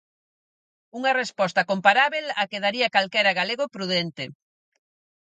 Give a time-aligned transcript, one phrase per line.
[0.97, 4.23] Unha resposta comparábel á que daría calquera galego prudente.